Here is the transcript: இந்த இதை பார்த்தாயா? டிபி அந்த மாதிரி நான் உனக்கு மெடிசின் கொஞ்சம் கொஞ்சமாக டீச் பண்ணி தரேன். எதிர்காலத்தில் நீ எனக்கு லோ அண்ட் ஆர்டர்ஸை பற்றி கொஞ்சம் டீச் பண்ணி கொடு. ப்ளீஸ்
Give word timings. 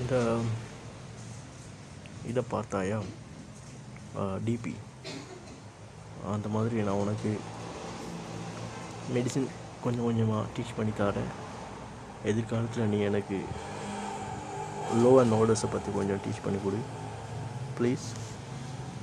இந்த 0.00 0.16
இதை 2.30 2.42
பார்த்தாயா? 2.52 2.98
டிபி 4.46 4.72
அந்த 6.32 6.48
மாதிரி 6.54 6.76
நான் 6.86 7.02
உனக்கு 7.04 7.30
மெடிசின் 9.14 9.48
கொஞ்சம் 9.84 10.06
கொஞ்சமாக 10.06 10.50
டீச் 10.56 10.76
பண்ணி 10.78 10.92
தரேன். 11.00 11.30
எதிர்காலத்தில் 12.30 12.90
நீ 12.92 12.98
எனக்கு 13.08 13.38
லோ 15.02 15.12
அண்ட் 15.22 15.36
ஆர்டர்ஸை 15.38 15.70
பற்றி 15.74 15.90
கொஞ்சம் 15.98 16.22
டீச் 16.24 16.44
பண்ணி 16.46 16.60
கொடு. 16.64 16.80
ப்ளீஸ் 17.78 18.06